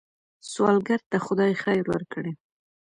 سوالګر 0.51 1.01
ته 1.09 1.17
خدای 1.25 1.53
خیر 1.63 1.83
ورکړي 1.89 2.31